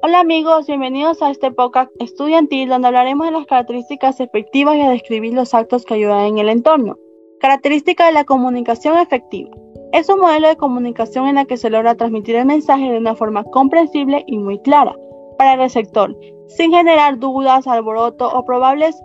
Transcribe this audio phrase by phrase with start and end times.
[0.00, 4.90] Hola amigos, bienvenidos a este podcast estudiantil donde hablaremos de las características efectivas y a
[4.90, 6.96] describir los actos que ayudan en el entorno.
[7.40, 9.50] Característica de la comunicación efectiva.
[9.92, 13.16] Es un modelo de comunicación en la que se logra transmitir el mensaje de una
[13.16, 14.94] forma comprensible y muy clara
[15.36, 18.96] para el receptor, sin generar dudas, alboroto o probables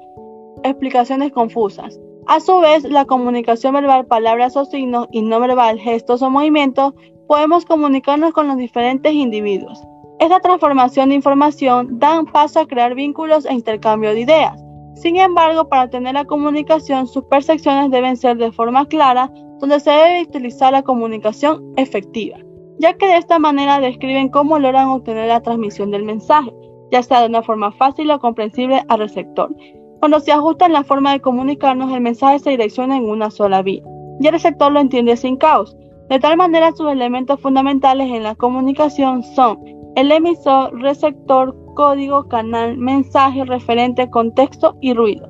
[0.64, 1.99] explicaciones confusas.
[2.27, 6.94] A su vez, la comunicación verbal, palabras o signos y no verbal, gestos o movimientos,
[7.27, 9.82] podemos comunicarnos con los diferentes individuos.
[10.23, 14.58] Esta transformación de información da paso a crear vínculos e intercambio de ideas.
[14.96, 19.91] Sin embargo, para tener la comunicación, sus percepciones deben ser de forma clara, donde se
[19.91, 22.38] debe utilizar la comunicación efectiva,
[22.80, 26.54] ya que de esta manera describen cómo logran obtener la transmisión del mensaje,
[26.90, 29.54] ya sea de una forma fácil o comprensible al receptor.
[29.99, 33.62] Cuando se ajusta en la forma de comunicarnos, el mensaje se direcciona en una sola
[33.62, 33.84] vía,
[34.21, 35.76] y el receptor lo entiende sin caos.
[36.07, 42.77] De tal manera, sus elementos fundamentales en la comunicación son el emisor, receptor, código, canal,
[42.77, 45.27] mensaje, referente, contexto y ruido.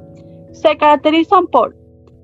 [0.53, 1.75] Se caracterizan por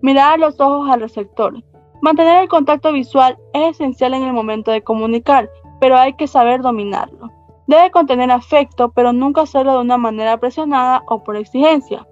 [0.02, 1.62] mirar a los ojos al receptor.
[2.02, 5.50] Mantener el contacto visual es esencial en el momento de comunicar,
[5.81, 7.30] pero hay que saber dominarlo.
[7.68, 12.08] Debe contener afecto, pero nunca hacerlo de una manera presionada o por exigencia.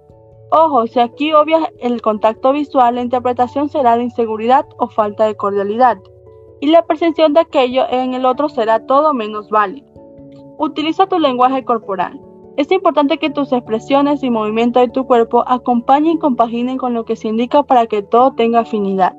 [0.50, 5.36] Ojo, si aquí obvia el contacto visual, la interpretación será de inseguridad o falta de
[5.36, 5.98] cordialidad,
[6.60, 9.87] y la percepción de aquello en el otro será todo menos válido.
[10.58, 12.20] Utiliza tu lenguaje corporal.
[12.56, 17.04] Es importante que tus expresiones y movimientos de tu cuerpo acompañen y compaginen con lo
[17.04, 19.14] que se indica para que todo tenga afinidad.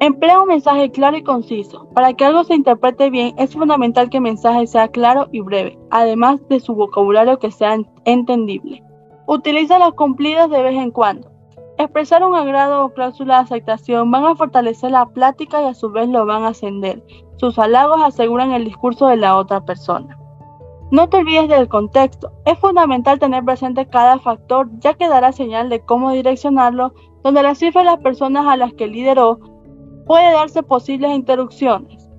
[0.00, 1.88] Emplea un mensaje claro y conciso.
[1.94, 5.78] Para que algo se interprete bien es fundamental que el mensaje sea claro y breve,
[5.90, 8.82] además de su vocabulario que sea entendible.
[9.26, 11.30] Utiliza los cumplidos de vez en cuando.
[11.78, 15.90] Expresar un agrado o cláusula de aceptación van a fortalecer la plática y a su
[15.90, 17.02] vez lo van a ascender.
[17.36, 20.18] Sus halagos aseguran el discurso de la otra persona.
[20.90, 22.32] No te olvides del contexto.
[22.44, 26.92] Es fundamental tener presente cada factor ya que dará señal de cómo direccionarlo,
[27.22, 29.38] donde la cifra de las personas a las que lideró
[30.06, 32.10] puede darse posibles interrupciones.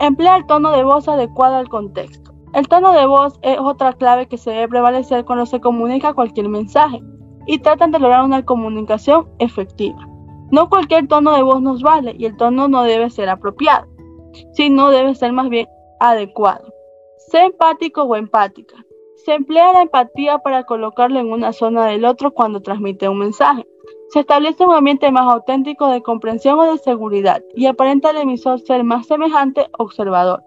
[0.00, 2.32] Emplea el tono de voz adecuado al contexto.
[2.54, 6.48] El tono de voz es otra clave que se debe prevalecer cuando se comunica cualquier
[6.48, 7.00] mensaje
[7.46, 10.08] y tratan de lograr una comunicación efectiva.
[10.50, 13.86] No cualquier tono de voz nos vale y el tono no debe ser apropiado,
[14.54, 15.68] sino debe ser más bien
[16.00, 16.77] adecuado.
[17.30, 18.86] Sé empático o empática.
[19.16, 23.66] Se emplea la empatía para colocarlo en una zona del otro cuando transmite un mensaje.
[24.08, 28.60] Se establece un ambiente más auténtico de comprensión o de seguridad y aparenta al emisor
[28.60, 30.42] ser más semejante observador.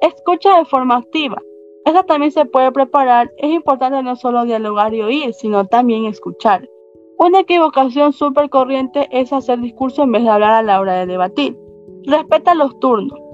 [0.00, 1.36] Escucha de forma activa.
[1.84, 3.30] Esta también se puede preparar.
[3.36, 6.66] Es importante no solo dialogar y oír, sino también escuchar.
[7.18, 11.04] Una equivocación súper corriente es hacer discurso en vez de hablar a la hora de
[11.04, 11.58] debatir.
[12.06, 13.29] Respeta los turnos.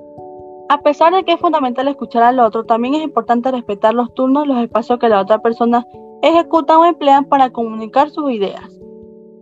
[0.69, 4.49] A pesar de que es fundamental escuchar al otro, también es importante respetar los turnos
[4.49, 5.87] los espacios que la otra persona
[6.23, 8.69] ejecuta o emplea para comunicar sus ideas.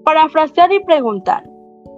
[0.05, 1.43] Parafrasear y preguntar.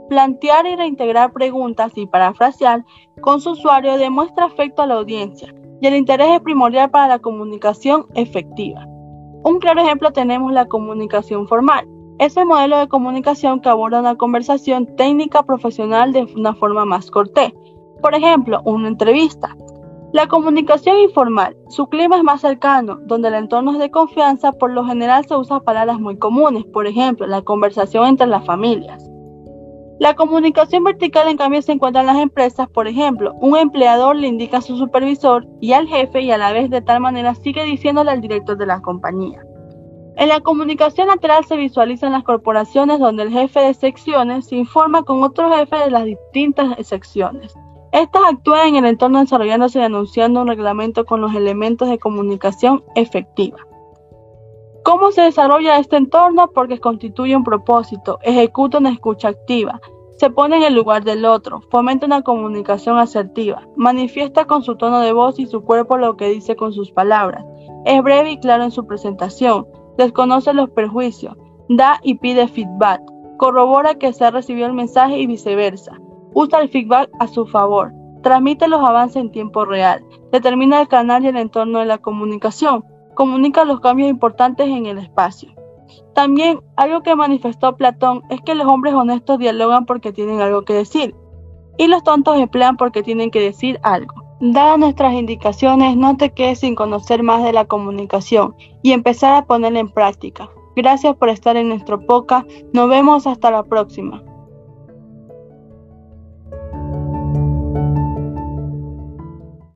[0.09, 2.85] Plantear y reintegrar preguntas y parafrasear
[3.21, 7.19] con su usuario demuestra afecto a la audiencia y el interés es primordial para la
[7.19, 8.87] comunicación efectiva.
[9.43, 11.89] Un claro ejemplo tenemos la comunicación formal.
[12.21, 17.11] Es el modelo de comunicación que aborda una conversación técnica profesional de una forma más
[17.11, 17.53] cortés
[18.07, 19.57] por ejemplo, una entrevista.
[20.13, 21.57] La comunicación informal.
[21.71, 25.35] Su clima es más cercano, donde el entorno es de confianza, por lo general se
[25.35, 29.05] usan palabras muy comunes, por ejemplo, la conversación entre las familias.
[29.99, 34.29] La comunicación vertical, en cambio, se encuentra en las empresas, por ejemplo, un empleador le
[34.29, 37.65] indica a su supervisor y al jefe y a la vez de tal manera sigue
[37.65, 39.43] diciéndole al director de la compañía.
[40.15, 45.03] En la comunicación lateral se visualizan las corporaciones donde el jefe de secciones se informa
[45.03, 47.53] con otro jefe de las distintas secciones.
[47.97, 52.85] Estas actúan en el entorno desarrollándose y anunciando un reglamento con los elementos de comunicación
[52.95, 53.57] efectiva.
[54.85, 56.51] ¿Cómo se desarrolla este entorno?
[56.55, 59.81] Porque constituye un propósito, ejecuta una escucha activa,
[60.19, 65.01] se pone en el lugar del otro, fomenta una comunicación asertiva, manifiesta con su tono
[65.01, 67.47] de voz y su cuerpo lo que dice con sus palabras,
[67.87, 69.67] es breve y claro en su presentación,
[69.97, 71.35] desconoce los perjuicios,
[71.71, 73.01] da y pide feedback,
[73.39, 75.99] corrobora que se ha recibido el mensaje y viceversa,
[76.39, 77.95] Usa el feedback a su favor.
[78.23, 80.05] Transmite los avances en tiempo real.
[80.33, 82.85] Determina el canal y el entorno de la comunicación.
[83.15, 85.55] Comunica los cambios importantes en el espacio.
[86.15, 90.75] También algo que manifestó Platón es que los hombres honestos dialogan porque tienen algo que
[90.75, 91.15] decir
[91.79, 94.15] y los tontos emplean porque tienen que decir algo.
[94.39, 99.47] Dadas nuestras indicaciones, no te quedes sin conocer más de la comunicación y empezar a
[99.47, 100.51] ponerla en práctica.
[100.77, 102.47] Gracias por estar en nuestro podcast.
[102.75, 104.23] Nos vemos hasta la próxima.